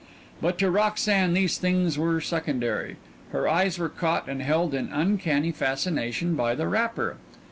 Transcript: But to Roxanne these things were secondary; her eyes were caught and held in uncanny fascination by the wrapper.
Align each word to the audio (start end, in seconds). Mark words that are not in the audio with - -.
But 0.41 0.57
to 0.57 0.71
Roxanne 0.71 1.35
these 1.35 1.59
things 1.59 1.95
were 1.95 2.19
secondary; 2.21 2.95
her 3.33 3.47
eyes 3.47 3.77
were 3.77 3.87
caught 3.87 4.27
and 4.27 4.41
held 4.41 4.73
in 4.73 4.91
uncanny 4.91 5.51
fascination 5.51 6.33
by 6.33 6.55
the 6.55 6.67
wrapper. 6.67 7.17